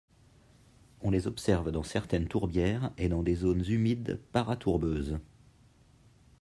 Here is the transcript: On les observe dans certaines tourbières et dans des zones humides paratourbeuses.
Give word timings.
On 1.01 1.11
les 1.11 1.27
observe 1.27 1.69
dans 1.71 1.83
certaines 1.83 2.27
tourbières 2.27 2.89
et 2.97 3.07
dans 3.07 3.21
des 3.21 3.35
zones 3.35 3.63
humides 3.69 4.19
paratourbeuses. 4.31 5.19